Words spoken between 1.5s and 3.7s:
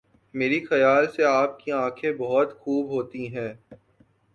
کی آنکھیں بہت خوب ہوتی ہیں.